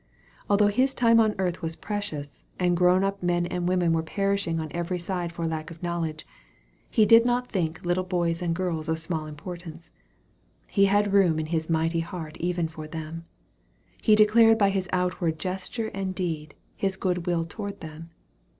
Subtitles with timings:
[0.49, 4.01] Al though His time on earth was precious, and growo up men and women were
[4.01, 6.25] perishing on every side for lack of knowledge,
[6.89, 9.91] He did not think little boys and girls of small importance.
[10.71, 13.25] He had room in His mighty heart even for them.
[14.01, 18.09] He declared by His outward gesture and deed, His good will toward them.